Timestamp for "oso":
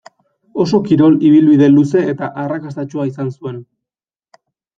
0.63-0.77